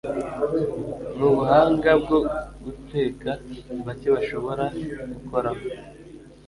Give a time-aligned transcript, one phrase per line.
[1.17, 2.19] nubuhanga bwo
[2.63, 3.29] guteka
[3.85, 4.65] bake bashobora
[5.13, 5.63] gukoraho